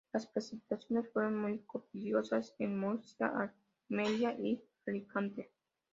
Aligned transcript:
Las 0.13 0.25
precipitaciones 0.25 1.13
fueron 1.13 1.37
muy 1.39 1.59
copiosas 1.59 2.55
en 2.57 2.79
Murcia, 2.79 3.53
Almería 3.87 4.31
y 4.33 4.59
Alicante. 4.87 5.51